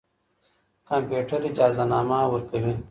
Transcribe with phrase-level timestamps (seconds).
[0.89, 2.73] کمپيوټر اجازهنامه ورکوي.